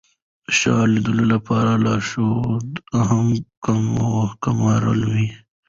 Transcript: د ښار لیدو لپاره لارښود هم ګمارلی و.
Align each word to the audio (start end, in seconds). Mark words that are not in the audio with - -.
د 0.45 0.47
ښار 0.57 0.85
لیدو 0.95 1.13
لپاره 1.33 1.71
لارښود 1.85 2.69
هم 3.07 3.27
ګمارلی 4.43 5.07
و. 5.11 5.17